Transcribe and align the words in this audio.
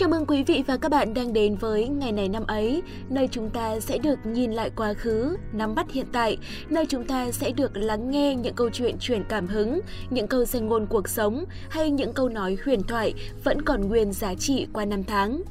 Chào 0.00 0.08
mừng 0.08 0.26
quý 0.26 0.42
vị 0.42 0.64
và 0.66 0.76
các 0.76 0.90
bạn 0.90 1.14
đang 1.14 1.32
đến 1.32 1.56
với 1.56 1.88
ngày 1.88 2.12
này 2.12 2.28
năm 2.28 2.46
ấy, 2.46 2.82
nơi 3.08 3.28
chúng 3.30 3.50
ta 3.50 3.80
sẽ 3.80 3.98
được 3.98 4.18
nhìn 4.26 4.52
lại 4.52 4.70
quá 4.76 4.94
khứ, 4.94 5.36
nắm 5.52 5.74
bắt 5.74 5.92
hiện 5.92 6.06
tại, 6.12 6.36
nơi 6.68 6.86
chúng 6.86 7.04
ta 7.04 7.30
sẽ 7.30 7.50
được 7.50 7.76
lắng 7.76 8.10
nghe 8.10 8.34
những 8.34 8.54
câu 8.54 8.70
chuyện 8.72 8.98
truyền 8.98 9.24
cảm 9.28 9.46
hứng, 9.46 9.80
những 10.10 10.26
câu 10.26 10.44
danh 10.44 10.66
ngôn 10.66 10.86
cuộc 10.86 11.08
sống 11.08 11.44
hay 11.70 11.90
những 11.90 12.12
câu 12.12 12.28
nói 12.28 12.56
huyền 12.64 12.82
thoại 12.82 13.14
vẫn 13.44 13.62
còn 13.62 13.88
nguyên 13.88 14.12
giá 14.12 14.34
trị 14.34 14.66
qua 14.72 14.84
năm 14.84 15.04
tháng. 15.04 15.42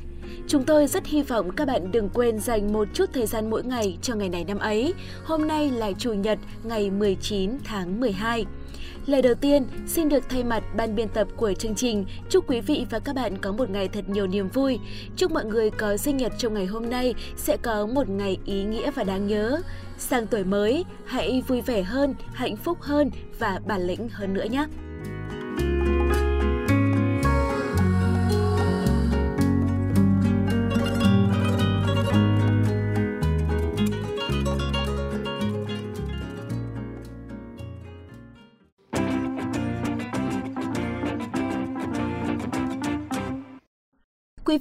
Chúng 0.47 0.63
tôi 0.63 0.87
rất 0.87 1.05
hy 1.05 1.21
vọng 1.21 1.51
các 1.51 1.67
bạn 1.67 1.91
đừng 1.91 2.09
quên 2.09 2.39
dành 2.39 2.73
một 2.73 2.87
chút 2.93 3.09
thời 3.13 3.25
gian 3.25 3.49
mỗi 3.49 3.63
ngày 3.63 3.97
cho 4.01 4.15
ngày 4.15 4.29
này 4.29 4.43
năm 4.43 4.59
ấy. 4.59 4.93
Hôm 5.23 5.47
nay 5.47 5.69
là 5.69 5.91
Chủ 5.91 6.13
nhật 6.13 6.39
ngày 6.63 6.91
19 6.91 7.51
tháng 7.63 7.99
12. 7.99 8.45
Lời 9.09 9.21
đầu 9.21 9.33
tiên, 9.35 9.67
xin 9.87 10.09
được 10.09 10.29
thay 10.29 10.43
mặt 10.43 10.63
ban 10.75 10.95
biên 10.95 11.07
tập 11.09 11.27
của 11.37 11.53
chương 11.53 11.75
trình 11.75 12.05
chúc 12.29 12.49
quý 12.49 12.61
vị 12.61 12.85
và 12.89 12.99
các 12.99 13.15
bạn 13.15 13.37
có 13.37 13.51
một 13.51 13.69
ngày 13.69 13.87
thật 13.87 14.09
nhiều 14.09 14.27
niềm 14.27 14.49
vui. 14.49 14.79
Chúc 15.15 15.31
mọi 15.31 15.45
người 15.45 15.69
có 15.69 15.97
sinh 15.97 16.17
nhật 16.17 16.31
trong 16.37 16.53
ngày 16.53 16.65
hôm 16.65 16.89
nay 16.89 17.13
sẽ 17.35 17.57
có 17.57 17.85
một 17.85 18.09
ngày 18.09 18.37
ý 18.45 18.63
nghĩa 18.63 18.91
và 18.91 19.03
đáng 19.03 19.27
nhớ. 19.27 19.61
Sang 19.97 20.27
tuổi 20.27 20.43
mới, 20.43 20.85
hãy 21.05 21.43
vui 21.47 21.61
vẻ 21.61 21.83
hơn, 21.83 22.15
hạnh 22.33 22.55
phúc 22.55 22.77
hơn 22.81 23.11
và 23.39 23.59
bản 23.67 23.81
lĩnh 23.81 24.09
hơn 24.09 24.33
nữa 24.33 24.45
nhé! 24.49 24.65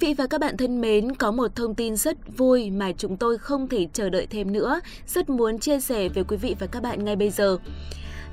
Vị 0.00 0.14
và 0.14 0.26
các 0.26 0.40
bạn 0.40 0.56
thân 0.56 0.80
mến, 0.80 1.14
có 1.14 1.30
một 1.30 1.56
thông 1.56 1.74
tin 1.74 1.96
rất 1.96 2.36
vui 2.36 2.70
mà 2.70 2.92
chúng 2.92 3.16
tôi 3.16 3.38
không 3.38 3.68
thể 3.68 3.86
chờ 3.92 4.10
đợi 4.10 4.26
thêm 4.26 4.52
nữa, 4.52 4.80
rất 5.06 5.30
muốn 5.30 5.58
chia 5.58 5.80
sẻ 5.80 6.08
với 6.08 6.24
quý 6.24 6.36
vị 6.36 6.56
và 6.58 6.66
các 6.66 6.82
bạn 6.82 7.04
ngay 7.04 7.16
bây 7.16 7.30
giờ. 7.30 7.58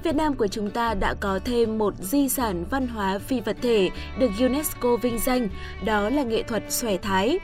Việt 0.03 0.16
Nam 0.16 0.33
của 0.33 0.47
chúng 0.47 0.69
ta 0.69 0.94
đã 0.94 1.13
có 1.19 1.39
thêm 1.45 1.77
một 1.77 1.94
di 2.02 2.30
sản 2.30 2.66
văn 2.69 2.88
hóa 2.88 3.19
phi 3.19 3.41
vật 3.41 3.57
thể 3.61 3.89
được 4.19 4.31
UNESCO 4.39 4.97
vinh 4.97 5.19
danh, 5.19 5.49
đó 5.85 6.09
là 6.09 6.23
nghệ 6.23 6.44
thuật 6.44 6.63
xòe 6.69 6.97
thái. 6.97 7.39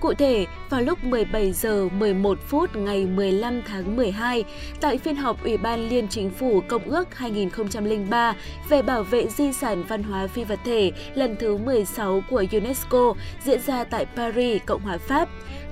Cụ 0.00 0.14
thể, 0.14 0.46
vào 0.70 0.80
lúc 0.80 1.04
17 1.04 1.52
giờ 1.52 1.88
11 1.88 2.38
phút 2.48 2.76
ngày 2.76 3.06
15 3.06 3.62
tháng 3.62 3.96
12, 3.96 4.44
tại 4.80 4.98
phiên 4.98 5.16
họp 5.16 5.44
Ủy 5.44 5.56
ban 5.56 5.88
Liên 5.88 6.08
Chính 6.08 6.30
phủ 6.30 6.60
Công 6.68 6.82
ước 6.84 7.14
2003 7.14 8.34
về 8.68 8.82
bảo 8.82 9.02
vệ 9.02 9.28
di 9.28 9.52
sản 9.52 9.84
văn 9.88 10.02
hóa 10.02 10.26
phi 10.26 10.44
vật 10.44 10.58
thể 10.64 10.92
lần 11.14 11.36
thứ 11.36 11.56
16 11.56 12.22
của 12.30 12.44
UNESCO 12.52 13.14
diễn 13.44 13.60
ra 13.66 13.84
tại 13.84 14.06
Paris, 14.16 14.62
Cộng 14.66 14.82
hòa 14.82 14.98
Pháp, 14.98 15.28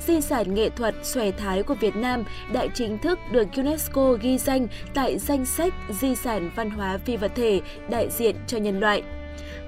di 0.06 0.20
sản 0.20 0.54
nghệ 0.54 0.70
thuật 0.70 0.94
xòe 1.02 1.30
thái 1.30 1.62
của 1.62 1.74
Việt 1.74 1.96
Nam 1.96 2.24
đã 2.52 2.66
chính 2.74 2.98
thức 2.98 3.18
được 3.30 3.48
UNESCO 3.56 4.12
ghi 4.12 4.38
danh 4.38 4.66
tại 4.94 5.18
danh 5.18 5.44
sách 5.44 5.74
di 5.90 6.14
sản 6.14 6.50
văn 6.56 6.70
hóa 6.70 6.98
phi 6.98 7.16
vật 7.16 7.32
thể 7.34 7.60
đại 7.90 8.08
diện 8.10 8.36
cho 8.46 8.58
nhân 8.58 8.80
loại. 8.80 9.02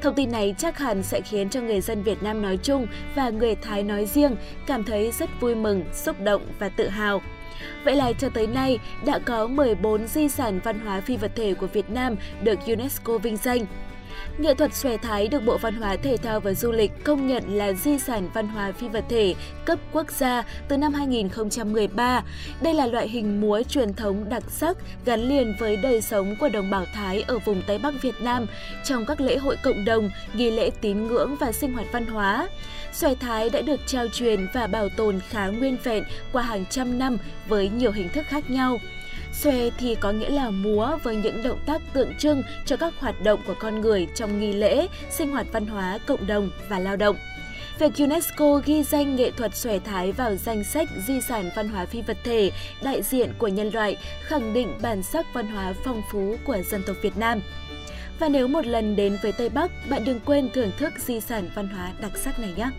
Thông 0.03 0.15
tin 0.15 0.33
này 0.33 0.55
chắc 0.59 0.79
hẳn 0.79 1.03
sẽ 1.03 1.21
khiến 1.21 1.49
cho 1.49 1.61
người 1.61 1.81
dân 1.81 2.03
Việt 2.03 2.23
Nam 2.23 2.43
nói 2.43 2.59
chung 2.63 2.87
và 3.15 3.31
người 3.31 3.55
Thái 3.55 3.83
nói 3.83 4.07
riêng 4.07 4.37
cảm 4.67 4.85
thấy 4.85 5.11
rất 5.11 5.31
vui 5.41 5.55
mừng, 5.55 5.85
xúc 5.93 6.21
động 6.21 6.47
và 6.59 6.69
tự 6.69 6.89
hào. 6.89 7.23
Vậy 7.85 7.97
là 7.97 8.13
cho 8.13 8.29
tới 8.29 8.47
nay 8.47 8.79
đã 9.07 9.19
có 9.19 9.47
14 9.47 10.07
di 10.07 10.29
sản 10.29 10.61
văn 10.65 10.81
hóa 10.81 11.01
phi 11.01 11.17
vật 11.17 11.33
thể 11.37 11.55
của 11.55 11.67
Việt 11.67 11.91
Nam 11.91 12.17
được 12.43 12.59
UNESCO 12.67 13.19
vinh 13.19 13.37
danh. 13.37 13.67
Nghệ 14.39 14.55
thuật 14.55 14.75
xòe 14.75 14.97
thái 14.97 15.29
được 15.29 15.45
Bộ 15.45 15.59
Văn 15.59 15.75
hóa 15.75 15.97
Thể 15.97 16.17
thao 16.17 16.41
và 16.41 16.55
Du 16.55 16.73
lịch 16.73 17.05
công 17.05 17.27
nhận 17.27 17.57
là 17.57 17.73
di 17.73 17.99
sản 17.99 18.31
văn 18.35 18.49
hóa 18.49 18.73
phi 18.73 18.89
vật 18.89 19.05
thể 19.09 19.35
cấp 19.65 19.79
quốc 19.93 20.11
gia 20.11 20.45
từ 20.69 20.77
năm 20.77 20.93
2013. 20.93 22.23
Đây 22.61 22.75
là 22.75 22.87
loại 22.87 23.09
hình 23.09 23.41
múa 23.41 23.63
truyền 23.69 23.95
thống 23.95 24.29
đặc 24.29 24.43
sắc 24.49 24.77
gắn 25.05 25.21
liền 25.21 25.55
với 25.59 25.77
đời 25.77 26.03
sống 26.03 26.35
của 26.41 26.49
đồng 26.49 26.71
bào 26.71 26.85
Thái 26.95 27.23
ở 27.23 27.39
vùng 27.39 27.63
Tây 27.67 27.79
Bắc 27.79 27.95
Việt 28.03 28.15
Nam 28.21 28.47
trong 28.85 29.07
các 29.07 29.21
lễ 29.21 29.37
hội 29.37 29.57
cộng 29.63 29.85
đồng, 29.85 30.11
nghi 30.35 30.51
lễ 30.51 30.71
tín 30.81 31.07
ngưỡng 31.07 31.37
và 31.41 31.53
sinh 31.53 31.73
hoạt 31.73 31.87
văn 31.93 32.07
hóa. 32.07 32.49
Xòe 32.93 33.15
thái 33.15 33.51
đã 33.51 33.61
được 33.61 33.81
trao 33.87 34.07
truyền 34.13 34.47
và 34.55 34.67
bảo 34.67 34.89
tồn 34.89 35.21
khá 35.29 35.47
nguyên 35.47 35.77
vẹn 35.85 36.05
qua 36.33 36.43
hàng 36.43 36.65
trăm 36.71 36.99
năm 36.99 37.19
với 37.49 37.69
nhiều 37.69 37.93
hình 37.93 38.09
thức 38.09 38.27
khác 38.29 38.51
nhau. 38.51 38.79
Xòe 39.35 39.71
thì 39.79 39.95
có 39.95 40.13
nghĩa 40.13 40.31
là 40.31 40.51
múa 40.51 40.99
với 41.03 41.17
những 41.17 41.43
động 41.43 41.59
tác 41.67 41.83
tượng 41.93 42.15
trưng 42.19 42.43
cho 42.67 42.77
các 42.77 42.95
hoạt 42.99 43.23
động 43.23 43.41
của 43.47 43.55
con 43.59 43.81
người 43.81 44.07
trong 44.15 44.41
nghi 44.41 44.53
lễ, 44.53 44.89
sinh 45.11 45.33
hoạt 45.33 45.47
văn 45.53 45.67
hóa, 45.67 45.99
cộng 46.07 46.27
đồng 46.27 46.51
và 46.69 46.79
lao 46.79 46.97
động. 46.97 47.17
Việc 47.79 47.93
UNESCO 47.99 48.61
ghi 48.65 48.83
danh 48.83 49.17
nghệ 49.17 49.31
thuật 49.31 49.57
xòe 49.57 49.79
thái 49.79 50.13
vào 50.13 50.37
danh 50.37 50.65
sách 50.65 50.89
di 51.07 51.21
sản 51.21 51.51
văn 51.57 51.69
hóa 51.69 51.87
phi 51.87 52.03
vật 52.03 52.17
thể 52.25 52.51
đại 52.83 53.03
diện 53.03 53.33
của 53.39 53.49
nhân 53.49 53.71
loại 53.75 53.97
khẳng 54.23 54.53
định 54.53 54.79
bản 54.83 55.03
sắc 55.03 55.27
văn 55.35 55.47
hóa 55.47 55.75
phong 55.85 56.03
phú 56.13 56.37
của 56.45 56.59
dân 56.71 56.83
tộc 56.87 56.97
Việt 57.03 57.17
Nam. 57.17 57.41
Và 58.19 58.29
nếu 58.29 58.49
một 58.49 58.67
lần 58.67 58.97
đến 58.97 59.19
với 59.23 59.33
Tây 59.33 59.49
Bắc, 59.49 59.71
bạn 59.91 60.05
đừng 60.05 60.21
quên 60.21 60.51
thưởng 60.55 60.71
thức 60.79 60.93
di 60.99 61.21
sản 61.21 61.51
văn 61.55 61.69
hóa 61.69 61.93
đặc 62.01 62.13
sắc 62.17 62.39
này 62.39 62.53
nhé! 62.57 62.71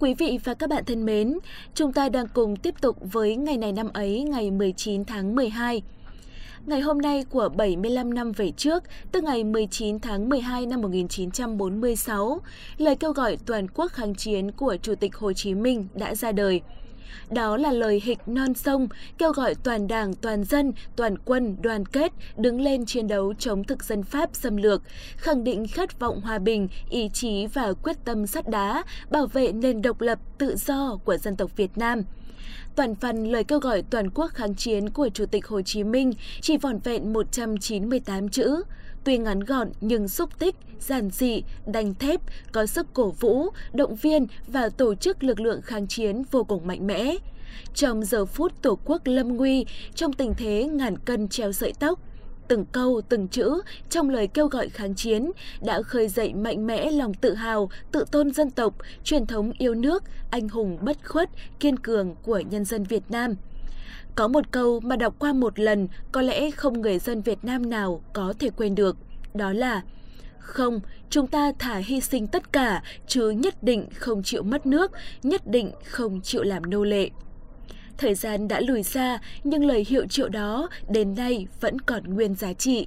Quý 0.00 0.14
vị 0.14 0.38
và 0.44 0.54
các 0.54 0.70
bạn 0.70 0.84
thân 0.84 1.04
mến, 1.04 1.38
chúng 1.74 1.92
ta 1.92 2.08
đang 2.08 2.26
cùng 2.34 2.56
tiếp 2.56 2.74
tục 2.80 2.96
với 3.00 3.36
ngày 3.36 3.56
này 3.56 3.72
năm 3.72 3.88
ấy, 3.92 4.22
ngày 4.22 4.50
19 4.50 5.04
tháng 5.04 5.34
12. 5.34 5.82
Ngày 6.66 6.80
hôm 6.80 6.98
nay 6.98 7.24
của 7.30 7.48
75 7.48 8.14
năm 8.14 8.32
về 8.32 8.50
trước, 8.56 8.84
tức 9.12 9.24
ngày 9.24 9.44
19 9.44 10.00
tháng 10.00 10.28
12 10.28 10.66
năm 10.66 10.80
1946, 10.80 12.40
lời 12.78 12.96
kêu 12.96 13.12
gọi 13.12 13.38
toàn 13.46 13.66
quốc 13.74 13.92
kháng 13.92 14.14
chiến 14.14 14.52
của 14.52 14.76
Chủ 14.82 14.94
tịch 14.94 15.16
Hồ 15.16 15.32
Chí 15.32 15.54
Minh 15.54 15.88
đã 15.94 16.14
ra 16.14 16.32
đời. 16.32 16.60
Đó 17.30 17.56
là 17.56 17.72
lời 17.72 18.00
hịch 18.04 18.18
non 18.26 18.54
sông, 18.54 18.88
kêu 19.18 19.32
gọi 19.32 19.54
toàn 19.54 19.88
đảng, 19.88 20.14
toàn 20.14 20.44
dân, 20.44 20.72
toàn 20.96 21.18
quân, 21.24 21.56
đoàn 21.62 21.86
kết, 21.86 22.12
đứng 22.36 22.60
lên 22.60 22.86
chiến 22.86 23.08
đấu 23.08 23.34
chống 23.38 23.64
thực 23.64 23.84
dân 23.84 24.02
Pháp 24.02 24.30
xâm 24.32 24.56
lược, 24.56 24.82
khẳng 25.16 25.44
định 25.44 25.66
khát 25.68 26.00
vọng 26.00 26.20
hòa 26.20 26.38
bình, 26.38 26.68
ý 26.90 27.10
chí 27.12 27.46
và 27.46 27.72
quyết 27.82 27.96
tâm 28.04 28.26
sắt 28.26 28.48
đá, 28.48 28.84
bảo 29.10 29.26
vệ 29.26 29.52
nền 29.52 29.82
độc 29.82 30.00
lập, 30.00 30.18
tự 30.38 30.56
do 30.56 30.98
của 31.04 31.16
dân 31.16 31.36
tộc 31.36 31.56
Việt 31.56 31.78
Nam. 31.78 32.02
Toàn 32.76 32.94
phần 32.94 33.24
lời 33.24 33.44
kêu 33.44 33.58
gọi 33.58 33.82
toàn 33.90 34.10
quốc 34.10 34.30
kháng 34.34 34.54
chiến 34.54 34.90
của 34.90 35.08
Chủ 35.08 35.26
tịch 35.26 35.46
Hồ 35.46 35.62
Chí 35.62 35.84
Minh 35.84 36.12
chỉ 36.40 36.56
vỏn 36.56 36.78
vẹn 36.78 37.12
198 37.12 38.28
chữ. 38.28 38.62
Tuy 39.06 39.18
ngắn 39.18 39.40
gọn 39.40 39.68
nhưng 39.80 40.08
xúc 40.08 40.38
tích, 40.38 40.54
giản 40.80 41.10
dị, 41.10 41.42
đanh 41.66 41.94
thép, 41.94 42.20
có 42.52 42.66
sức 42.66 42.86
cổ 42.94 43.10
vũ, 43.10 43.48
động 43.72 43.96
viên 43.96 44.26
và 44.46 44.68
tổ 44.68 44.94
chức 44.94 45.24
lực 45.24 45.40
lượng 45.40 45.62
kháng 45.62 45.86
chiến 45.86 46.22
vô 46.30 46.44
cùng 46.44 46.66
mạnh 46.66 46.86
mẽ. 46.86 47.14
Trong 47.74 48.04
giờ 48.04 48.24
phút 48.24 48.62
Tổ 48.62 48.78
quốc 48.84 49.02
lâm 49.04 49.36
nguy, 49.36 49.66
trong 49.94 50.12
tình 50.12 50.34
thế 50.36 50.64
ngàn 50.64 50.98
cân 50.98 51.28
treo 51.28 51.52
sợi 51.52 51.72
tóc, 51.78 52.00
từng 52.48 52.64
câu, 52.72 53.00
từng 53.08 53.28
chữ 53.28 53.60
trong 53.90 54.10
lời 54.10 54.26
kêu 54.26 54.46
gọi 54.46 54.68
kháng 54.68 54.94
chiến 54.94 55.30
đã 55.60 55.82
khơi 55.82 56.08
dậy 56.08 56.34
mạnh 56.34 56.66
mẽ 56.66 56.90
lòng 56.90 57.14
tự 57.14 57.34
hào, 57.34 57.70
tự 57.92 58.04
tôn 58.10 58.32
dân 58.32 58.50
tộc, 58.50 58.74
truyền 59.04 59.26
thống 59.26 59.52
yêu 59.58 59.74
nước, 59.74 60.02
anh 60.30 60.48
hùng 60.48 60.78
bất 60.80 61.08
khuất, 61.08 61.30
kiên 61.60 61.76
cường 61.76 62.14
của 62.22 62.38
nhân 62.50 62.64
dân 62.64 62.84
Việt 62.84 63.02
Nam. 63.08 63.34
Có 64.14 64.28
một 64.28 64.50
câu 64.50 64.80
mà 64.80 64.96
đọc 64.96 65.14
qua 65.18 65.32
một 65.32 65.58
lần 65.58 65.88
có 66.12 66.22
lẽ 66.22 66.50
không 66.50 66.80
người 66.80 66.98
dân 66.98 67.22
Việt 67.22 67.38
Nam 67.42 67.70
nào 67.70 68.00
có 68.12 68.34
thể 68.38 68.50
quên 68.50 68.74
được, 68.74 68.96
đó 69.34 69.52
là 69.52 69.82
không, 70.38 70.80
chúng 71.10 71.26
ta 71.26 71.52
thả 71.58 71.76
hy 71.76 72.00
sinh 72.00 72.26
tất 72.26 72.52
cả, 72.52 72.82
chứ 73.06 73.30
nhất 73.30 73.62
định 73.62 73.86
không 73.94 74.22
chịu 74.22 74.42
mất 74.42 74.66
nước, 74.66 74.92
nhất 75.22 75.46
định 75.46 75.70
không 75.84 76.20
chịu 76.20 76.42
làm 76.42 76.70
nô 76.70 76.84
lệ. 76.84 77.10
Thời 77.98 78.14
gian 78.14 78.48
đã 78.48 78.60
lùi 78.60 78.82
xa, 78.82 79.18
nhưng 79.44 79.64
lời 79.64 79.86
hiệu 79.88 80.06
triệu 80.06 80.28
đó 80.28 80.68
đến 80.88 81.14
nay 81.14 81.46
vẫn 81.60 81.78
còn 81.78 82.14
nguyên 82.14 82.34
giá 82.34 82.52
trị. 82.52 82.86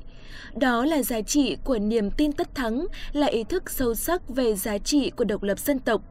Đó 0.55 0.85
là 0.85 1.03
giá 1.03 1.21
trị 1.21 1.57
của 1.63 1.79
niềm 1.79 2.11
tin 2.11 2.33
tất 2.33 2.55
thắng, 2.55 2.85
là 3.13 3.27
ý 3.27 3.43
thức 3.43 3.69
sâu 3.69 3.95
sắc 3.95 4.29
về 4.29 4.55
giá 4.55 4.77
trị 4.77 5.09
của 5.09 5.23
độc 5.23 5.43
lập 5.43 5.59
dân 5.59 5.79
tộc. 5.79 6.01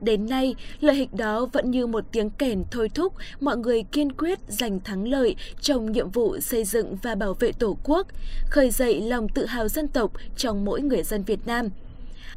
Đến 0.00 0.26
nay, 0.26 0.54
lời 0.80 0.96
hịch 0.96 1.14
đó 1.14 1.46
vẫn 1.52 1.70
như 1.70 1.86
một 1.86 2.04
tiếng 2.12 2.30
kèn 2.30 2.64
thôi 2.70 2.88
thúc 2.88 3.12
mọi 3.40 3.56
người 3.56 3.82
kiên 3.82 4.12
quyết 4.12 4.38
giành 4.48 4.80
thắng 4.80 5.08
lợi 5.08 5.36
trong 5.60 5.92
nhiệm 5.92 6.10
vụ 6.10 6.40
xây 6.40 6.64
dựng 6.64 6.96
và 7.02 7.14
bảo 7.14 7.34
vệ 7.34 7.52
Tổ 7.52 7.76
quốc, 7.84 8.06
khơi 8.50 8.70
dậy 8.70 9.00
lòng 9.00 9.28
tự 9.28 9.46
hào 9.46 9.68
dân 9.68 9.88
tộc 9.88 10.12
trong 10.36 10.64
mỗi 10.64 10.80
người 10.80 11.02
dân 11.02 11.22
Việt 11.22 11.46
Nam. 11.46 11.68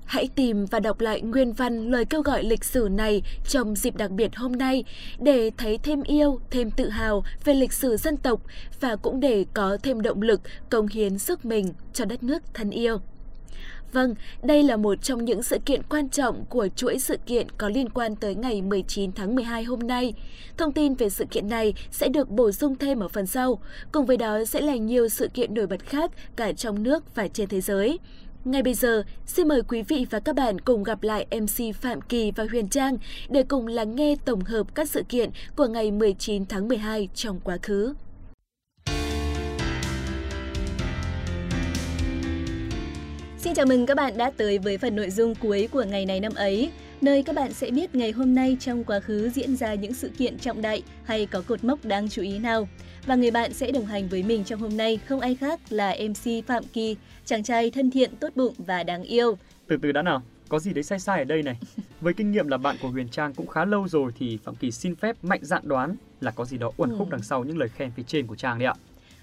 Hãy 0.06 0.30
tìm 0.36 0.66
và 0.66 0.80
đọc 0.80 1.02
lại 1.02 1.22
nguyên 1.22 1.54
văn 1.54 1.92
lời 1.92 2.06
kêu 2.06 2.22
gọi 2.22 2.44
lịch 2.44 2.64
sử 2.64 2.88
này 2.92 3.22
trong 3.48 3.76
dịp 3.76 3.96
đặc 3.96 4.12
biệt 4.12 4.36
hôm 4.36 4.52
nay 4.52 4.84
để 5.20 5.52
thấy 5.58 5.78
thêm 5.78 6.04
yêu, 6.04 6.40
thêm 6.52 6.72
tự 6.72 6.90
hào 6.90 7.24
về 7.46 7.54
lịch 7.54 7.74
sử 7.74 7.98
dân 7.98 8.18
tộc 8.18 8.42
và 8.80 8.96
cũng 8.96 9.20
để 9.20 9.46
có 9.54 9.78
thêm 9.84 10.02
động 10.02 10.22
lực 10.22 10.42
cống 10.70 10.88
hiến 10.88 11.20
sức 11.20 11.46
mình 11.46 11.74
cho 11.94 12.06
đất 12.06 12.24
nước 12.24 12.44
thân 12.54 12.70
yêu. 12.70 13.00
Vâng, 13.94 14.16
đây 14.44 14.64
là 14.64 14.78
một 14.78 15.02
trong 15.02 15.26
những 15.26 15.44
sự 15.44 15.58
kiện 15.66 15.82
quan 15.90 16.10
trọng 16.10 16.46
của 16.46 16.68
chuỗi 16.76 17.00
sự 17.00 17.18
kiện 17.26 17.48
có 17.58 17.70
liên 17.70 17.90
quan 17.90 18.16
tới 18.16 18.36
ngày 18.36 18.62
19 18.62 19.12
tháng 19.12 19.36
12 19.36 19.64
hôm 19.64 19.80
nay. 19.80 20.14
Thông 20.58 20.72
tin 20.72 20.94
về 20.94 21.10
sự 21.10 21.26
kiện 21.26 21.50
này 21.50 21.74
sẽ 21.92 22.08
được 22.08 22.30
bổ 22.30 22.52
sung 22.52 22.76
thêm 22.76 23.00
ở 23.00 23.08
phần 23.08 23.28
sau. 23.28 23.60
Cùng 23.92 24.06
với 24.06 24.18
đó 24.18 24.46
sẽ 24.46 24.62
là 24.62 24.76
nhiều 24.76 25.10
sự 25.10 25.28
kiện 25.34 25.54
nổi 25.54 25.68
bật 25.68 25.86
khác 25.86 26.12
cả 26.36 26.52
trong 26.52 26.84
nước 26.84 27.16
và 27.16 27.28
trên 27.28 27.50
thế 27.50 27.62
giới. 27.62 28.00
Ngay 28.46 28.64
bây 28.64 28.74
giờ, 28.74 29.04
xin 29.26 29.48
mời 29.48 29.62
quý 29.68 29.82
vị 29.82 30.06
và 30.10 30.20
các 30.20 30.36
bạn 30.36 30.62
cùng 30.62 30.84
gặp 30.84 31.04
lại 31.04 31.28
MC 31.32 31.76
Phạm 31.82 32.02
Kỳ 32.02 32.32
và 32.32 32.46
Huyền 32.52 32.68
Trang 32.68 32.98
để 33.30 33.44
cùng 33.44 33.68
lắng 33.68 33.96
nghe 33.96 34.16
tổng 34.26 34.42
hợp 34.42 34.76
các 34.76 34.90
sự 34.90 35.04
kiện 35.10 35.30
của 35.56 35.68
ngày 35.68 35.92
19 35.92 36.46
tháng 36.46 36.68
12 36.68 37.10
trong 37.14 37.40
quá 37.44 37.58
khứ. 37.62 37.94
Xin 43.44 43.54
chào 43.54 43.66
mừng 43.66 43.86
các 43.86 43.98
bạn 43.98 44.18
đã 44.18 44.32
tới 44.38 44.60
với 44.60 44.78
phần 44.78 44.96
nội 44.96 45.10
dung 45.10 45.36
cuối 45.36 45.70
của 45.72 45.84
ngày 45.84 46.06
này 46.06 46.20
năm 46.20 46.34
ấy, 46.36 46.72
nơi 47.02 47.24
các 47.24 47.36
bạn 47.36 47.54
sẽ 47.54 47.72
biết 47.72 47.96
ngày 47.96 48.12
hôm 48.12 48.36
nay 48.36 48.58
trong 48.60 48.84
quá 48.84 49.00
khứ 49.00 49.30
diễn 49.30 49.56
ra 49.56 49.74
những 49.74 49.94
sự 49.94 50.10
kiện 50.18 50.38
trọng 50.40 50.62
đại 50.62 50.84
hay 51.04 51.26
có 51.26 51.42
cột 51.42 51.64
mốc 51.64 51.86
đáng 51.86 52.10
chú 52.10 52.22
ý 52.22 52.40
nào. 52.40 52.68
Và 53.06 53.16
người 53.16 53.32
bạn 53.32 53.54
sẽ 53.54 53.72
đồng 53.72 53.86
hành 53.86 54.08
với 54.08 54.24
mình 54.24 54.44
trong 54.44 54.60
hôm 54.60 54.78
nay 54.78 55.00
không 55.06 55.20
ai 55.20 55.36
khác 55.36 55.60
là 55.70 55.96
MC 56.10 56.46
Phạm 56.48 56.64
Kỳ, 56.74 56.96
chàng 57.26 57.44
trai 57.44 57.72
thân 57.72 57.92
thiện, 57.92 58.16
tốt 58.16 58.30
bụng 58.36 58.54
và 58.58 58.84
đáng 58.84 59.04
yêu. 59.04 59.38
Từ 59.68 59.78
từ 59.82 59.92
đã 59.92 60.02
nào, 60.02 60.22
có 60.50 60.60
gì 60.60 60.74
đấy 60.74 60.84
sai 60.84 61.00
sai 61.00 61.20
ở 61.20 61.24
đây 61.24 61.44
này. 61.44 61.58
Với 62.02 62.14
kinh 62.14 62.32
nghiệm 62.32 62.48
là 62.48 62.58
bạn 62.58 62.76
của 62.82 62.90
Huyền 62.90 63.10
Trang 63.10 63.34
cũng 63.34 63.48
khá 63.48 63.66
lâu 63.66 63.88
rồi 63.88 64.12
thì 64.20 64.38
Phạm 64.44 64.56
Kỳ 64.56 64.72
xin 64.72 64.96
phép 64.96 65.16
mạnh 65.24 65.40
dạn 65.44 65.62
đoán 65.66 65.96
là 66.22 66.32
có 66.32 66.46
gì 66.46 66.58
đó 66.58 66.72
uẩn 66.78 66.98
khúc 66.98 67.10
ừ. 67.10 67.12
đằng 67.12 67.24
sau 67.24 67.44
những 67.44 67.58
lời 67.58 67.70
khen 67.70 67.92
phía 67.96 68.04
trên 68.08 68.28
của 68.28 68.36
Trang 68.36 68.60
đấy 68.60 68.66
ạ. 68.66 68.74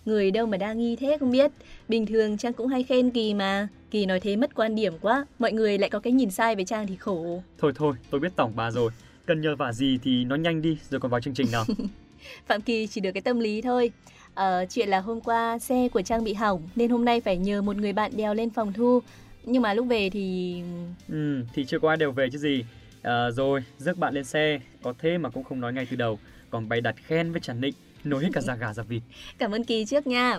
Người 0.05 0.31
đâu 0.31 0.47
mà 0.47 0.57
đa 0.57 0.73
nghi 0.73 0.97
thế 0.97 1.17
không 1.21 1.31
biết. 1.31 1.51
Bình 1.89 2.07
thường 2.07 2.37
Trang 2.37 2.53
cũng 2.53 2.67
hay 2.67 2.83
khen 2.83 3.11
Kỳ 3.11 3.35
mà. 3.35 3.69
Kỳ 3.91 4.07
nói 4.07 4.21
thế 4.21 4.37
mất 4.37 4.55
quan 4.55 4.75
điểm 4.75 4.99
quá. 5.01 5.27
Mọi 5.39 5.53
người 5.53 5.79
lại 5.79 5.91
có 5.91 6.01
cái 6.01 6.13
nhìn 6.13 6.31
sai 6.31 6.57
về 6.57 6.65
Trang 6.65 6.87
thì 6.87 6.97
khổ. 6.97 7.43
Thôi 7.59 7.73
thôi, 7.75 7.95
tôi 8.11 8.21
biết 8.21 8.33
tổng 8.37 8.53
bà 8.57 8.71
rồi. 8.71 8.91
Cần 9.27 9.41
nhờ 9.41 9.57
vả 9.57 9.73
gì 9.73 9.99
thì 10.03 10.25
nói 10.25 10.39
nhanh 10.39 10.63
đi 10.63 10.79
rồi 10.91 11.01
còn 11.01 11.11
vào 11.11 11.21
chương 11.21 11.35
trình 11.35 11.47
nào. 11.53 11.65
Phạm 12.47 12.61
Kỳ 12.61 12.87
chỉ 12.87 13.01
được 13.01 13.13
cái 13.13 13.23
tâm 13.23 13.41
lý 13.41 13.63
thôi. 13.63 13.91
Ờ, 14.35 14.65
chuyện 14.71 14.89
là 14.89 15.01
hôm 15.01 15.21
qua 15.21 15.59
xe 15.59 15.89
của 15.89 16.03
Trang 16.03 16.25
bị 16.25 16.35
hỏng 16.35 16.69
nên 16.77 16.91
hôm 16.91 17.05
nay 17.05 17.21
phải 17.21 17.37
nhờ 17.37 17.63
một 17.63 17.77
người 17.77 17.93
bạn 17.93 18.13
đèo 18.17 18.35
lên 18.35 18.51
phòng 18.51 18.73
thu. 18.73 19.01
Nhưng 19.45 19.63
mà 19.63 19.75
lúc 19.75 19.87
về 19.87 20.11
thì... 20.11 20.63
Ừ, 21.09 21.43
thì 21.55 21.65
chưa 21.65 21.79
có 21.79 21.89
ai 21.89 21.97
đều 21.97 22.13
về 22.13 22.29
chứ 22.33 22.39
gì. 22.39 22.65
À, 23.03 23.31
rồi, 23.31 23.65
rước 23.79 23.99
bạn 23.99 24.15
lên 24.15 24.25
xe, 24.25 24.61
có 24.83 24.95
thế 24.99 25.19
mà 25.19 25.31
cũng 25.31 25.45
không 25.45 25.61
nói 25.61 25.73
ngay 25.73 25.87
từ 25.91 25.97
đầu. 25.97 26.19
Còn 26.51 26.69
bày 26.69 26.81
đặt 26.81 26.95
khen 27.07 27.33
với 27.33 27.41
Trần 27.41 27.61
Nịnh, 27.61 27.75
nối 28.05 28.25
hết 28.25 28.31
cả 28.33 28.41
da 28.41 28.57
gà 28.57 28.73
da 28.73 28.83
vịt. 28.83 29.03
Cảm 29.39 29.51
ơn 29.51 29.65
Kỳ 29.65 29.85
trước 29.85 30.07
nha. 30.07 30.39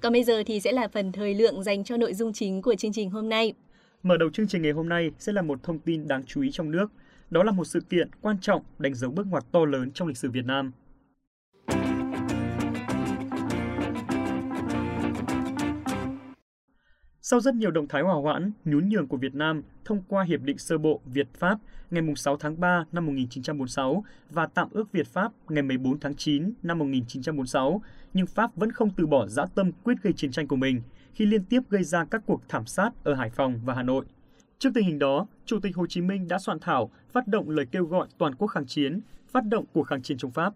Còn 0.00 0.12
bây 0.12 0.24
giờ 0.24 0.42
thì 0.46 0.60
sẽ 0.60 0.72
là 0.72 0.88
phần 0.88 1.12
thời 1.12 1.34
lượng 1.34 1.62
dành 1.62 1.84
cho 1.84 1.96
nội 1.96 2.14
dung 2.14 2.32
chính 2.32 2.62
của 2.62 2.74
chương 2.74 2.92
trình 2.92 3.10
hôm 3.10 3.28
nay. 3.28 3.52
Mở 4.02 4.16
đầu 4.16 4.30
chương 4.30 4.48
trình 4.48 4.62
ngày 4.62 4.72
hôm 4.72 4.88
nay 4.88 5.10
sẽ 5.18 5.32
là 5.32 5.42
một 5.42 5.62
thông 5.62 5.78
tin 5.78 6.08
đáng 6.08 6.22
chú 6.26 6.42
ý 6.42 6.50
trong 6.52 6.70
nước. 6.70 6.86
Đó 7.30 7.42
là 7.42 7.52
một 7.52 7.64
sự 7.64 7.80
kiện 7.80 8.08
quan 8.20 8.38
trọng 8.40 8.62
đánh 8.78 8.94
dấu 8.94 9.10
bước 9.10 9.26
ngoặt 9.26 9.44
to 9.52 9.64
lớn 9.64 9.90
trong 9.90 10.08
lịch 10.08 10.16
sử 10.16 10.30
Việt 10.30 10.44
Nam. 10.44 10.72
Sau 17.28 17.40
rất 17.40 17.54
nhiều 17.54 17.70
động 17.70 17.88
thái 17.88 18.02
hòa 18.02 18.14
hoãn, 18.14 18.52
nhún 18.64 18.88
nhường 18.88 19.08
của 19.08 19.16
Việt 19.16 19.34
Nam 19.34 19.62
thông 19.84 20.02
qua 20.08 20.24
Hiệp 20.24 20.40
định 20.40 20.58
Sơ 20.58 20.78
bộ 20.78 21.00
Việt-Pháp 21.04 21.58
ngày 21.90 22.02
6 22.16 22.36
tháng 22.36 22.60
3 22.60 22.84
năm 22.92 23.06
1946 23.06 24.04
và 24.30 24.46
Tạm 24.46 24.68
ước 24.72 24.92
Việt-Pháp 24.92 25.32
ngày 25.48 25.62
14 25.62 26.00
tháng 26.00 26.14
9 26.14 26.52
năm 26.62 26.78
1946, 26.78 27.82
nhưng 28.14 28.26
Pháp 28.26 28.56
vẫn 28.56 28.72
không 28.72 28.90
từ 28.96 29.06
bỏ 29.06 29.26
dã 29.26 29.46
tâm 29.54 29.72
quyết 29.72 29.94
gây 30.02 30.12
chiến 30.12 30.30
tranh 30.30 30.48
của 30.48 30.56
mình 30.56 30.82
khi 31.14 31.26
liên 31.26 31.44
tiếp 31.44 31.60
gây 31.70 31.84
ra 31.84 32.04
các 32.04 32.22
cuộc 32.26 32.42
thảm 32.48 32.66
sát 32.66 32.90
ở 33.04 33.14
Hải 33.14 33.30
Phòng 33.30 33.60
và 33.64 33.74
Hà 33.74 33.82
Nội. 33.82 34.04
Trước 34.58 34.70
tình 34.74 34.86
hình 34.86 34.98
đó, 34.98 35.26
Chủ 35.44 35.60
tịch 35.60 35.76
Hồ 35.76 35.86
Chí 35.86 36.00
Minh 36.00 36.28
đã 36.28 36.38
soạn 36.38 36.60
thảo 36.60 36.90
phát 37.12 37.28
động 37.28 37.50
lời 37.50 37.66
kêu 37.70 37.84
gọi 37.84 38.08
toàn 38.18 38.34
quốc 38.34 38.48
kháng 38.48 38.66
chiến, 38.66 39.00
phát 39.28 39.44
động 39.44 39.64
cuộc 39.72 39.82
kháng 39.82 40.02
chiến 40.02 40.18
chống 40.18 40.30
Pháp. 40.30 40.54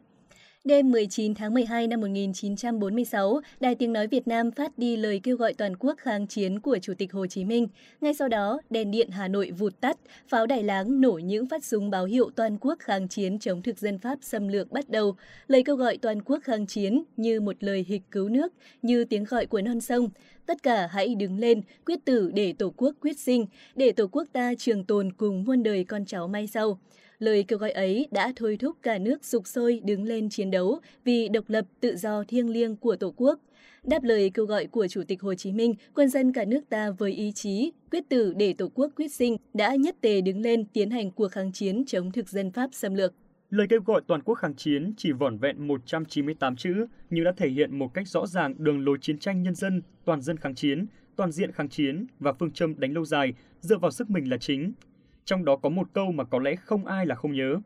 Đêm 0.65 0.91
19 0.91 1.35
tháng 1.35 1.55
12 1.55 1.87
năm 1.87 2.01
1946, 2.01 3.41
Đài 3.61 3.75
Tiếng 3.75 3.93
Nói 3.93 4.07
Việt 4.07 4.29
Nam 4.29 4.51
phát 4.51 4.79
đi 4.79 4.97
lời 4.97 5.21
kêu 5.23 5.37
gọi 5.37 5.55
toàn 5.55 5.77
quốc 5.77 5.99
kháng 5.99 6.27
chiến 6.27 6.61
của 6.61 6.79
Chủ 6.83 6.95
tịch 6.99 7.13
Hồ 7.13 7.27
Chí 7.27 7.45
Minh. 7.45 7.69
Ngay 8.01 8.15
sau 8.15 8.29
đó, 8.29 8.61
đèn 8.71 8.91
điện 8.91 9.11
Hà 9.11 9.29
Nội 9.29 9.51
vụt 9.51 9.81
tắt, 9.81 9.97
pháo 10.29 10.47
Đài 10.47 10.63
Láng 10.63 11.01
nổ 11.01 11.13
những 11.13 11.47
phát 11.47 11.65
súng 11.65 11.91
báo 11.91 12.05
hiệu 12.05 12.31
toàn 12.37 12.59
quốc 12.61 12.79
kháng 12.79 13.09
chiến 13.09 13.39
chống 13.39 13.63
thực 13.63 13.79
dân 13.79 13.99
Pháp 13.99 14.19
xâm 14.23 14.49
lược 14.49 14.73
bắt 14.73 14.89
đầu. 14.89 15.17
Lời 15.47 15.63
kêu 15.63 15.77
gọi 15.77 15.97
toàn 15.97 16.23
quốc 16.23 16.39
kháng 16.43 16.67
chiến 16.67 17.03
như 17.17 17.41
một 17.41 17.57
lời 17.61 17.85
hịch 17.89 18.03
cứu 18.11 18.29
nước, 18.29 18.53
như 18.83 19.05
tiếng 19.05 19.25
gọi 19.25 19.47
của 19.47 19.63
non 19.63 19.81
sông. 19.81 20.09
Tất 20.47 20.63
cả 20.63 20.87
hãy 20.87 21.15
đứng 21.15 21.39
lên, 21.39 21.63
quyết 21.87 22.05
tử 22.05 22.31
để 22.35 22.53
Tổ 22.53 22.73
quốc 22.77 22.95
quyết 23.01 23.19
sinh, 23.19 23.47
để 23.75 23.93
Tổ 23.93 24.07
quốc 24.13 24.25
ta 24.33 24.55
trường 24.59 24.85
tồn 24.85 25.13
cùng 25.13 25.45
muôn 25.45 25.63
đời 25.63 25.85
con 25.85 26.05
cháu 26.05 26.29
mai 26.29 26.47
sau. 26.47 26.79
Lời 27.21 27.45
kêu 27.49 27.59
gọi 27.59 27.71
ấy 27.71 28.09
đã 28.11 28.33
thôi 28.37 28.57
thúc 28.61 28.77
cả 28.83 28.99
nước 28.99 29.25
sục 29.25 29.47
sôi 29.47 29.81
đứng 29.85 30.05
lên 30.05 30.29
chiến 30.29 30.51
đấu 30.51 30.81
vì 31.05 31.29
độc 31.29 31.45
lập 31.49 31.65
tự 31.81 31.97
do 31.97 32.25
thiêng 32.29 32.51
liêng 32.51 32.77
của 32.77 32.97
Tổ 32.97 33.15
quốc. 33.17 33.41
Đáp 33.85 34.03
lời 34.03 34.31
kêu 34.35 34.47
gọi 34.47 34.67
của 34.67 34.87
Chủ 34.89 35.03
tịch 35.09 35.23
Hồ 35.23 35.35
Chí 35.35 35.53
Minh, 35.53 35.75
quân 35.95 36.09
dân 36.09 36.33
cả 36.33 36.45
nước 36.45 36.61
ta 36.69 36.91
với 36.91 37.13
ý 37.13 37.33
chí, 37.33 37.73
quyết 37.91 38.09
tử 38.09 38.35
để 38.37 38.53
Tổ 38.53 38.69
quốc 38.75 38.93
quyết 38.97 39.13
sinh 39.13 39.37
đã 39.55 39.75
nhất 39.75 39.97
tề 40.01 40.21
đứng 40.21 40.41
lên 40.41 40.65
tiến 40.65 40.91
hành 40.91 41.11
cuộc 41.11 41.29
kháng 41.29 41.53
chiến 41.53 41.85
chống 41.87 42.13
thực 42.13 42.29
dân 42.29 42.51
Pháp 42.51 42.71
xâm 42.73 42.95
lược. 42.95 43.15
Lời 43.51 43.67
kêu 43.71 43.81
gọi 43.87 44.01
toàn 44.07 44.23
quốc 44.23 44.35
kháng 44.35 44.55
chiến 44.57 44.93
chỉ 44.97 45.13
vỏn 45.13 45.39
vẹn 45.39 45.67
198 45.69 46.57
chữ 46.57 46.87
nhưng 47.11 47.25
đã 47.25 47.33
thể 47.37 47.49
hiện 47.49 47.79
một 47.79 47.95
cách 47.95 48.09
rõ 48.09 48.27
ràng 48.27 48.55
đường 48.59 48.85
lối 48.85 48.99
chiến 49.01 49.19
tranh 49.19 49.43
nhân 49.43 49.55
dân, 49.55 49.83
toàn 50.05 50.21
dân 50.21 50.37
kháng 50.37 50.55
chiến, 50.55 50.87
toàn 51.17 51.33
diện 51.33 51.53
kháng 51.53 51.69
chiến 51.69 52.07
và 52.19 52.33
phương 52.33 52.51
châm 52.51 52.81
đánh 52.81 52.93
lâu 52.93 53.05
dài 53.05 53.35
dựa 53.61 53.79
vào 53.79 53.91
sức 53.91 54.11
mình 54.11 54.31
là 54.31 54.37
chính, 54.37 54.73
trong 55.31 55.45
đó 55.45 55.57
có 55.57 55.69
một 55.69 55.89
câu 55.93 56.13
mà 56.13 56.25
có 56.25 56.39
lẽ 56.39 56.57
không 56.57 56.87
ai 56.87 57.07
là 57.07 57.15
không 57.15 57.33
nhớ. 57.33 57.57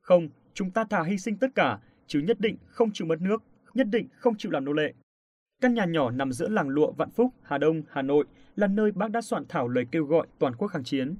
Không, 0.00 0.28
chúng 0.54 0.70
ta 0.70 0.84
thà 0.84 1.02
hy 1.02 1.18
sinh 1.18 1.36
tất 1.36 1.46
cả, 1.54 1.78
chứ 2.06 2.20
nhất 2.20 2.40
định 2.40 2.56
không 2.66 2.90
chịu 2.92 3.06
mất 3.06 3.20
nước, 3.20 3.42
nhất 3.74 3.86
định 3.90 4.08
không 4.16 4.36
chịu 4.36 4.52
làm 4.52 4.64
nô 4.64 4.72
lệ. 4.72 4.92
Căn 5.62 5.74
nhà 5.74 5.84
nhỏ 5.84 6.10
nằm 6.10 6.32
giữa 6.32 6.48
làng 6.48 6.68
lụa 6.68 6.92
Vạn 6.92 7.10
Phúc, 7.10 7.30
Hà 7.42 7.58
Đông, 7.58 7.82
Hà 7.90 8.02
Nội 8.02 8.24
là 8.56 8.66
nơi 8.66 8.92
bác 8.92 9.10
đã 9.10 9.20
soạn 9.20 9.44
thảo 9.48 9.68
lời 9.68 9.84
kêu 9.92 10.04
gọi 10.04 10.26
toàn 10.38 10.54
quốc 10.56 10.68
kháng 10.68 10.84
chiến. 10.84 11.14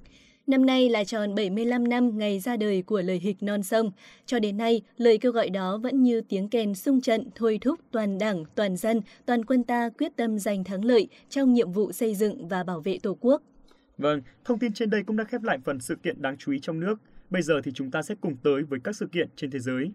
Năm 0.47 0.67
nay 0.67 0.89
là 0.89 1.05
tròn 1.05 1.35
75 1.35 1.89
năm 1.89 2.19
ngày 2.19 2.39
ra 2.39 2.57
đời 2.57 2.83
của 2.83 3.03
lời 3.03 3.19
hịch 3.19 3.43
non 3.43 3.63
sông. 3.63 3.91
Cho 4.27 4.39
đến 4.39 4.57
nay, 4.57 4.83
lời 4.97 5.19
kêu 5.19 5.33
gọi 5.33 5.51
đó 5.51 5.79
vẫn 5.79 6.03
như 6.03 6.21
tiếng 6.21 6.49
kèn 6.49 6.75
sung 6.75 7.01
trận 7.01 7.29
thôi 7.35 7.59
thúc 7.61 7.81
toàn 7.91 8.19
đảng, 8.19 8.45
toàn 8.55 8.77
dân, 8.77 9.01
toàn 9.27 9.45
quân 9.45 9.65
ta 9.65 9.89
quyết 9.99 10.17
tâm 10.17 10.39
giành 10.39 10.65
thắng 10.65 10.85
lợi 10.85 11.09
trong 11.29 11.55
nhiệm 11.55 11.73
vụ 11.73 11.93
xây 11.93 12.15
dựng 12.15 12.49
và 12.49 12.65
bảo 12.65 12.81
vệ 12.81 12.99
Tổ 13.03 13.17
quốc. 13.21 13.43
Vâng, 13.99 14.21
thông 14.45 14.59
tin 14.59 14.73
trên 14.73 14.91
đây 14.91 15.03
cũng 15.03 15.17
đã 15.17 15.25
khép 15.25 15.43
lại 15.43 15.59
phần 15.65 15.81
sự 15.81 15.97
kiện 15.97 16.23
đáng 16.23 16.37
chú 16.37 16.53
ý 16.53 16.59
trong 16.61 16.81
nước. 16.81 17.01
Bây 17.31 17.43
giờ 17.43 17.61
thì 17.65 17.73
chúng 17.75 17.91
ta 17.91 18.03
sẽ 18.03 18.15
cùng 18.21 18.37
tới 18.43 18.63
với 18.63 18.81
các 18.85 18.97
sự 18.97 19.07
kiện 19.07 19.29
trên 19.37 19.51
thế 19.51 19.59
giới. 19.59 19.91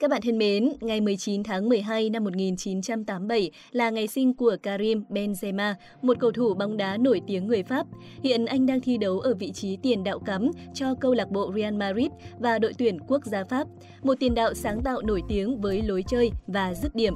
Các 0.00 0.10
bạn 0.10 0.20
thân 0.24 0.38
mến, 0.38 0.68
ngày 0.80 1.00
19 1.00 1.42
tháng 1.42 1.68
12 1.68 2.10
năm 2.10 2.24
1987 2.24 3.50
là 3.70 3.90
ngày 3.90 4.06
sinh 4.06 4.34
của 4.34 4.56
Karim 4.62 5.04
Benzema, 5.08 5.74
một 6.02 6.16
cầu 6.20 6.32
thủ 6.32 6.54
bóng 6.54 6.76
đá 6.76 6.96
nổi 6.96 7.20
tiếng 7.26 7.46
người 7.46 7.62
Pháp. 7.62 7.86
Hiện 8.22 8.46
anh 8.46 8.66
đang 8.66 8.80
thi 8.80 8.98
đấu 8.98 9.20
ở 9.20 9.34
vị 9.34 9.52
trí 9.52 9.76
tiền 9.82 10.04
đạo 10.04 10.18
cắm 10.18 10.50
cho 10.74 10.94
câu 10.94 11.14
lạc 11.14 11.30
bộ 11.30 11.52
Real 11.56 11.74
Madrid 11.74 12.10
và 12.38 12.58
đội 12.58 12.72
tuyển 12.78 12.98
quốc 13.08 13.24
gia 13.24 13.44
Pháp, 13.44 13.66
một 14.02 14.14
tiền 14.20 14.34
đạo 14.34 14.54
sáng 14.54 14.82
tạo 14.82 15.02
nổi 15.02 15.22
tiếng 15.28 15.60
với 15.60 15.82
lối 15.82 16.04
chơi 16.08 16.30
và 16.46 16.74
dứt 16.74 16.94
điểm 16.94 17.14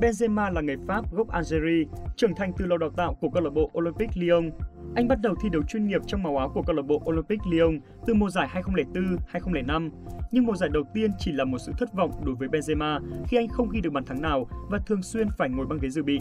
Benzema 0.00 0.52
là 0.52 0.60
người 0.60 0.76
Pháp 0.88 1.12
gốc 1.12 1.28
Algeria, 1.28 1.84
trưởng 2.16 2.34
thành 2.34 2.52
từ 2.58 2.66
lò 2.66 2.76
đào 2.76 2.90
tạo 2.96 3.14
của 3.20 3.28
câu 3.30 3.42
lạc 3.42 3.50
bộ 3.50 3.70
Olympique 3.78 4.22
Lyon. 4.22 4.50
Anh 4.96 5.08
bắt 5.08 5.18
đầu 5.22 5.34
thi 5.40 5.48
đấu 5.48 5.62
chuyên 5.62 5.86
nghiệp 5.86 6.00
trong 6.06 6.22
màu 6.22 6.36
áo 6.36 6.48
của 6.54 6.62
câu 6.62 6.76
lạc 6.76 6.82
bộ 6.82 7.02
Olympic 7.04 7.40
Lyon 7.46 7.80
từ 8.06 8.14
mùa 8.14 8.30
giải 8.30 8.48
2004-2005, 9.32 9.90
nhưng 10.32 10.46
mùa 10.46 10.56
giải 10.56 10.70
đầu 10.72 10.82
tiên 10.94 11.10
chỉ 11.18 11.32
là 11.32 11.44
một 11.44 11.58
sự 11.58 11.72
thất 11.78 11.94
vọng 11.94 12.10
đối 12.24 12.34
với 12.34 12.48
Benzema 12.48 13.00
khi 13.28 13.36
anh 13.36 13.48
không 13.48 13.70
ghi 13.70 13.80
được 13.80 13.92
bàn 13.92 14.04
thắng 14.04 14.22
nào 14.22 14.46
và 14.70 14.78
thường 14.86 15.02
xuyên 15.02 15.28
phải 15.38 15.48
ngồi 15.48 15.66
băng 15.66 15.78
ghế 15.78 15.88
dự 15.88 16.02
bị. 16.02 16.20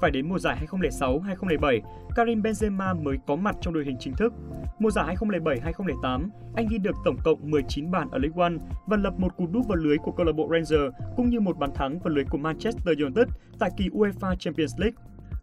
Phải 0.00 0.10
đến 0.10 0.28
mùa 0.28 0.38
giải 0.38 0.66
2006-2007, 0.70 1.80
Karim 2.16 2.42
Benzema 2.42 3.02
mới 3.02 3.16
có 3.26 3.36
mặt 3.36 3.56
trong 3.60 3.74
đội 3.74 3.84
hình 3.84 3.96
chính 4.00 4.14
thức. 4.14 4.32
Mùa 4.78 4.90
giải 4.90 5.16
2007-2008, 5.16 6.28
anh 6.54 6.66
ghi 6.70 6.78
được 6.78 6.96
tổng 7.04 7.16
cộng 7.24 7.50
19 7.50 7.90
bàn 7.90 8.08
ở 8.10 8.18
League 8.18 8.42
One 8.42 8.54
và 8.86 8.96
lập 8.96 9.14
một 9.18 9.36
cú 9.36 9.46
đúp 9.46 9.68
vào 9.68 9.76
lưới 9.76 9.98
của 9.98 10.12
câu 10.12 10.26
lạc 10.26 10.32
bộ 10.32 10.48
Rangers 10.50 10.94
cũng 11.16 11.30
như 11.30 11.40
một 11.40 11.58
bàn 11.58 11.70
thắng 11.74 11.98
vào 11.98 12.14
lưới 12.14 12.24
của 12.24 12.38
Manchester 12.38 12.98
United 12.98 13.28
tại 13.58 13.70
kỳ 13.76 13.88
UEFA 13.88 14.34
Champions 14.34 14.80
League. 14.80 14.96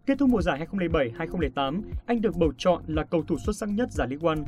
Kết 0.10 0.18
thúc 0.18 0.30
mùa 0.30 0.42
giải 0.42 0.68
2007-2008, 0.72 1.82
anh 2.06 2.22
được 2.22 2.36
bầu 2.38 2.54
chọn 2.58 2.84
là 2.88 3.04
cầu 3.04 3.24
thủ 3.28 3.38
xuất 3.46 3.56
sắc 3.56 3.70
nhất 3.70 3.92
giải 3.92 4.08
League 4.10 4.30
One. 4.30 4.40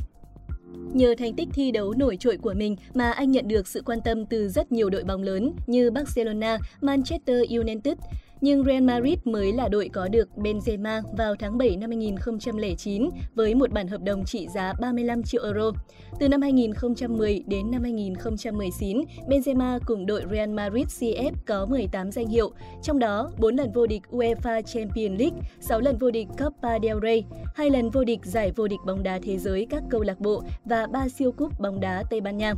Nhờ 0.94 1.16
thành 1.18 1.34
tích 1.36 1.48
thi 1.54 1.72
đấu 1.72 1.94
nổi 1.98 2.18
trội 2.18 2.38
của 2.38 2.54
mình 2.54 2.76
mà 2.94 3.12
anh 3.12 3.32
nhận 3.32 3.48
được 3.48 3.68
sự 3.68 3.82
quan 3.86 4.00
tâm 4.06 4.26
từ 4.26 4.50
rất 4.50 4.72
nhiều 4.72 4.90
đội 4.90 5.04
bóng 5.04 5.24
lớn 5.24 5.54
như 5.68 5.92
Barcelona, 5.92 6.58
Manchester 6.82 7.38
United 7.50 7.98
nhưng 8.42 8.64
Real 8.64 8.84
Madrid 8.84 9.18
mới 9.26 9.54
là 9.54 9.68
đội 9.68 9.90
có 9.94 10.08
được 10.08 10.30
Benzema 10.36 11.02
vào 11.18 11.36
tháng 11.40 11.58
7 11.58 11.78
năm 11.78 11.90
2009 11.90 13.10
với 13.36 13.56
một 13.56 13.72
bản 13.72 13.88
hợp 13.88 14.02
đồng 14.02 14.26
trị 14.26 14.48
giá 14.48 14.74
35 14.82 15.24
triệu 15.24 15.44
euro. 15.44 15.72
Từ 16.20 16.30
năm 16.30 16.42
2010 16.42 17.44
đến 17.48 17.72
năm 17.72 17.84
2019, 17.84 19.02
Benzema 19.28 19.80
cùng 19.86 20.06
đội 20.06 20.24
Real 20.32 20.50
Madrid 20.50 20.88
CF 20.88 21.32
có 21.48 21.66
18 21.66 22.12
danh 22.12 22.28
hiệu, 22.28 22.52
trong 22.84 23.00
đó 23.00 23.32
4 23.38 23.56
lần 23.56 23.72
vô 23.72 23.88
địch 23.88 24.02
UEFA 24.12 24.62
Champions 24.62 25.20
League, 25.20 25.40
6 25.60 25.80
lần 25.80 25.98
vô 25.98 26.12
địch 26.12 26.28
Copa 26.40 26.80
del 26.80 26.98
Rey, 27.02 27.26
2 27.56 27.70
lần 27.70 27.90
vô 27.90 28.04
địch 28.04 28.20
giải 28.24 28.52
vô 28.56 28.68
địch 28.68 28.80
bóng 28.86 29.04
đá 29.04 29.20
thế 29.24 29.38
giới 29.38 29.68
các 29.70 29.84
câu 29.90 30.02
lạc 30.02 30.20
bộ 30.20 30.44
và 30.66 30.88
3 30.88 31.10
siêu 31.10 31.32
cúp 31.32 31.60
bóng 31.60 31.80
đá 31.80 32.04
Tây 32.10 32.22
Ban 32.22 32.38
Nha. 32.38 32.54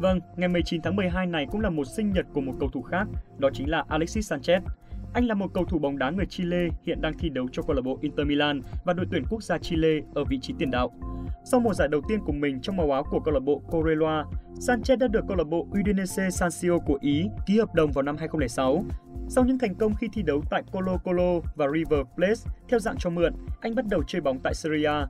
Vâng, 0.00 0.20
ngày 0.36 0.48
19 0.48 0.82
tháng 0.82 0.96
12 0.96 1.26
này 1.26 1.46
cũng 1.50 1.60
là 1.60 1.70
một 1.70 1.84
sinh 1.84 2.12
nhật 2.12 2.26
của 2.32 2.40
một 2.40 2.52
cầu 2.60 2.68
thủ 2.72 2.82
khác, 2.82 3.06
đó 3.38 3.50
chính 3.52 3.70
là 3.70 3.84
Alexis 3.88 4.32
Sanchez. 4.32 4.60
Anh 5.14 5.26
là 5.26 5.34
một 5.34 5.54
cầu 5.54 5.64
thủ 5.64 5.78
bóng 5.78 5.98
đá 5.98 6.10
người 6.10 6.26
Chile 6.26 6.68
hiện 6.82 7.00
đang 7.00 7.18
thi 7.18 7.28
đấu 7.28 7.48
cho 7.52 7.62
câu 7.62 7.76
lạc 7.76 7.82
bộ 7.82 7.98
Inter 8.00 8.26
Milan 8.26 8.60
và 8.84 8.92
đội 8.92 9.06
tuyển 9.10 9.24
quốc 9.30 9.42
gia 9.42 9.58
Chile 9.58 10.00
ở 10.14 10.24
vị 10.24 10.38
trí 10.42 10.54
tiền 10.58 10.70
đạo. 10.70 10.90
Sau 11.44 11.60
một 11.60 11.74
giải 11.74 11.88
đầu 11.88 12.00
tiên 12.08 12.20
của 12.20 12.32
mình 12.32 12.60
trong 12.60 12.76
màu 12.76 12.90
áo 12.90 13.04
của 13.10 13.20
câu 13.20 13.34
lạc 13.34 13.40
bộ 13.40 13.58
Correloa 13.70 14.24
Sanchez 14.54 14.96
đã 14.96 15.08
được 15.08 15.24
câu 15.28 15.36
lạc 15.36 15.44
bộ 15.44 15.66
Udinese 15.80 16.30
Sansio 16.30 16.78
của 16.78 16.98
Ý 17.00 17.28
ký 17.46 17.58
hợp 17.58 17.74
đồng 17.74 17.92
vào 17.92 18.02
năm 18.02 18.16
2006. 18.16 18.84
Sau 19.28 19.44
những 19.44 19.58
thành 19.58 19.74
công 19.74 19.94
khi 19.94 20.08
thi 20.12 20.22
đấu 20.22 20.42
tại 20.50 20.62
Colo 20.72 20.96
Colo 20.96 21.40
và 21.54 21.66
River 21.74 22.00
Plate 22.14 22.40
theo 22.68 22.80
dạng 22.80 22.96
cho 22.98 23.10
mượn, 23.10 23.32
anh 23.60 23.74
bắt 23.74 23.84
đầu 23.90 24.02
chơi 24.06 24.20
bóng 24.20 24.38
tại 24.42 24.54
Serie 24.54 24.86
A. 24.86 25.06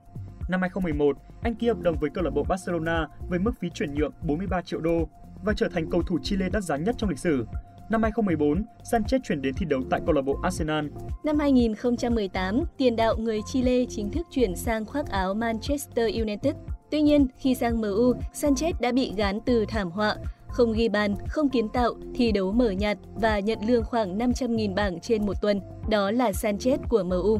Năm 0.48 0.60
2011, 0.60 1.16
anh 1.42 1.54
ký 1.54 1.68
hợp 1.68 1.80
đồng 1.80 1.96
với 2.00 2.10
câu 2.10 2.24
lạc 2.24 2.30
bộ 2.30 2.44
Barcelona 2.48 3.08
với 3.28 3.38
mức 3.38 3.52
phí 3.60 3.70
chuyển 3.70 3.94
nhượng 3.94 4.12
43 4.22 4.62
triệu 4.62 4.80
đô 4.80 5.08
và 5.44 5.52
trở 5.56 5.68
thành 5.68 5.90
cầu 5.90 6.02
thủ 6.02 6.18
Chile 6.22 6.48
đắt 6.48 6.64
giá 6.64 6.76
nhất 6.76 6.94
trong 6.98 7.10
lịch 7.10 7.18
sử. 7.18 7.46
Năm 7.90 8.02
2014, 8.02 8.64
Sanchez 8.92 9.18
chuyển 9.24 9.42
đến 9.42 9.54
thi 9.54 9.66
đấu 9.66 9.80
tại 9.90 10.00
câu 10.06 10.14
lạc 10.14 10.22
bộ 10.22 10.38
Arsenal. 10.42 10.86
Năm 11.24 11.38
2018, 11.38 12.60
tiền 12.76 12.96
đạo 12.96 13.16
người 13.16 13.40
Chile 13.46 13.84
chính 13.88 14.10
thức 14.10 14.26
chuyển 14.30 14.56
sang 14.56 14.84
khoác 14.84 15.08
áo 15.08 15.34
Manchester 15.34 16.14
United. 16.14 16.54
Tuy 16.90 17.02
nhiên, 17.02 17.26
khi 17.36 17.54
sang 17.54 17.80
MU, 17.80 18.12
Sanchez 18.34 18.72
đã 18.80 18.92
bị 18.92 19.12
gán 19.16 19.40
từ 19.46 19.64
thảm 19.68 19.90
họa, 19.90 20.16
không 20.48 20.72
ghi 20.72 20.88
bàn, 20.88 21.14
không 21.28 21.48
kiến 21.48 21.68
tạo, 21.68 21.94
thi 22.14 22.32
đấu 22.32 22.52
mở 22.52 22.70
nhạt 22.70 22.98
và 23.14 23.38
nhận 23.38 23.58
lương 23.66 23.84
khoảng 23.84 24.18
500.000 24.18 24.74
bảng 24.74 25.00
trên 25.00 25.26
một 25.26 25.42
tuần. 25.42 25.60
Đó 25.88 26.10
là 26.10 26.30
Sanchez 26.30 26.78
của 26.88 27.02
MU. 27.02 27.38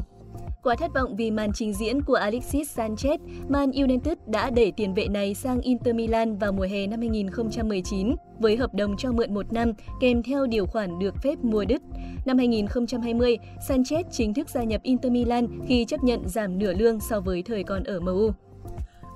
Quá 0.63 0.75
thất 0.75 0.93
vọng 0.93 1.15
vì 1.15 1.31
màn 1.31 1.53
trình 1.53 1.73
diễn 1.73 2.01
của 2.01 2.13
Alexis 2.15 2.79
Sanchez, 2.79 3.17
Man 3.49 3.71
United 3.71 4.17
đã 4.27 4.49
đẩy 4.49 4.71
tiền 4.71 4.93
vệ 4.93 5.07
này 5.07 5.33
sang 5.33 5.61
Inter 5.61 5.95
Milan 5.95 6.37
vào 6.37 6.51
mùa 6.51 6.67
hè 6.71 6.87
năm 6.87 6.99
2019 6.99 8.15
với 8.39 8.57
hợp 8.57 8.73
đồng 8.73 8.97
cho 8.97 9.11
mượn 9.11 9.33
một 9.33 9.53
năm 9.53 9.71
kèm 10.01 10.23
theo 10.23 10.45
điều 10.47 10.65
khoản 10.65 10.99
được 10.99 11.15
phép 11.23 11.39
mua 11.43 11.65
đứt. 11.65 11.81
Năm 12.25 12.37
2020, 12.37 13.37
Sanchez 13.67 14.03
chính 14.11 14.33
thức 14.33 14.49
gia 14.49 14.63
nhập 14.63 14.81
Inter 14.83 15.11
Milan 15.11 15.47
khi 15.67 15.85
chấp 15.85 16.03
nhận 16.03 16.27
giảm 16.27 16.59
nửa 16.59 16.73
lương 16.73 16.99
so 16.99 17.19
với 17.19 17.43
thời 17.43 17.63
còn 17.63 17.83
ở 17.83 17.99
MU. 17.99 18.31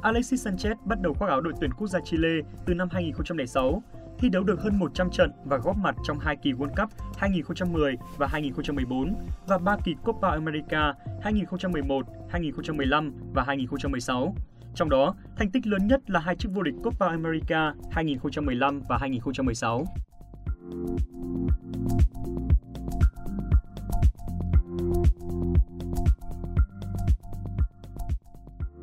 Alexis 0.02 0.48
Sanchez 0.48 0.76
bắt 0.86 1.02
đầu 1.02 1.14
khoác 1.14 1.28
áo 1.28 1.42
đội 1.42 1.54
tuyển 1.62 1.72
quốc 1.74 1.88
gia 1.88 2.00
Chile 2.00 2.40
từ 2.66 2.74
năm 2.74 2.88
2006 2.92 3.82
thi 4.22 4.30
đấu 4.30 4.44
được 4.44 4.62
hơn 4.62 4.80
100 4.80 5.10
trận 5.12 5.32
và 5.46 5.58
góp 5.58 5.78
mặt 5.78 5.96
trong 6.04 6.20
hai 6.20 6.36
kỳ 6.36 6.52
World 6.52 6.76
Cup 6.82 6.90
2010 7.18 7.96
và 8.18 8.28
2014 8.28 9.16
và 9.48 9.58
ba 9.58 9.78
kỳ 9.86 9.96
Copa 10.04 10.30
America 10.30 10.94
2011, 11.22 12.06
2015 12.30 13.14
và 13.34 13.44
2016. 13.44 14.36
Trong 14.76 14.90
đó, 14.90 15.16
thành 15.38 15.52
tích 15.52 15.68
lớn 15.68 15.88
nhất 15.88 16.10
là 16.10 16.20
hai 16.20 16.36
chức 16.36 16.52
vô 16.52 16.62
địch 16.62 16.74
Copa 16.84 17.08
America 17.08 17.74
2015 17.92 18.82
và 18.90 18.98
2016. 18.98 19.86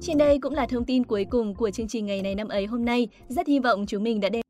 Trên 0.00 0.18
đây 0.18 0.38
cũng 0.38 0.54
là 0.54 0.66
thông 0.66 0.84
tin 0.84 1.04
cuối 1.04 1.24
cùng 1.24 1.54
của 1.54 1.70
chương 1.70 1.88
trình 1.88 2.06
ngày 2.06 2.22
này 2.22 2.34
năm 2.34 2.48
ấy 2.48 2.66
hôm 2.66 2.84
nay. 2.84 3.08
Rất 3.28 3.46
hy 3.46 3.58
vọng 3.58 3.84
chúng 3.86 4.04
mình 4.04 4.20
đã 4.20 4.28
đem 4.28 4.47